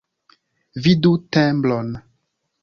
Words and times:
Vidu 0.87 1.11
tembron. 1.37 1.87